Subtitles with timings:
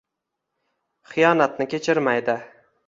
[1.11, 2.41] Xiyonatni kechirmaydi.